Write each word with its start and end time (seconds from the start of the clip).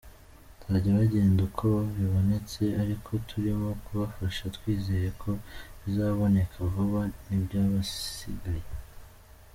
Bazajya 0.59 0.99
bagenda 0.99 1.39
uko 1.49 1.67
bibonetse 1.95 2.61
ariko 2.83 3.09
turimo 3.29 3.69
kubafasha 3.83 4.43
twizeye 4.55 5.09
ko 5.21 5.31
bizaboneka 5.81 6.57
vuba 6.73 7.01
n’iby’abasigaye. 7.25 8.65